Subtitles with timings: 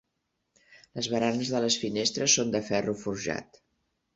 [0.99, 3.63] Les baranes de les finestres són de ferro forjat.